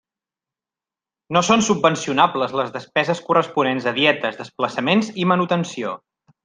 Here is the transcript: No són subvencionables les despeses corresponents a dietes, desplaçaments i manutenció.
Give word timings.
No 1.37 1.43
són 1.49 1.63
subvencionables 1.67 2.57
les 2.61 2.73
despeses 2.79 3.23
corresponents 3.29 3.89
a 3.93 3.97
dietes, 4.01 4.43
desplaçaments 4.45 5.17
i 5.25 5.33
manutenció. 5.35 5.99